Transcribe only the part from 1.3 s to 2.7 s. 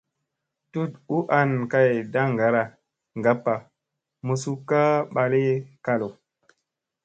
an kay ndaŋgara